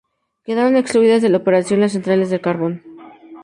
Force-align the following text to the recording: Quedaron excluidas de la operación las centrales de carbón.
Quedaron 0.45 0.77
excluidas 0.77 1.21
de 1.21 1.29
la 1.29 1.37
operación 1.37 1.79
las 1.81 1.91
centrales 1.91 2.31
de 2.31 2.41
carbón. 2.41 2.81